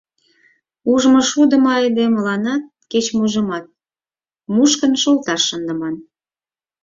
[0.91, 3.65] Ужмышудымо айдемыланат кеч-можымат
[4.53, 5.95] мушкын шолташ шындыман.